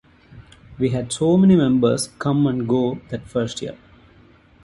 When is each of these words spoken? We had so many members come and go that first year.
We 0.79 0.89
had 0.89 1.13
so 1.13 1.37
many 1.37 1.55
members 1.55 2.07
come 2.17 2.47
and 2.47 2.67
go 2.67 2.99
that 3.09 3.27
first 3.27 3.61
year. 3.61 3.77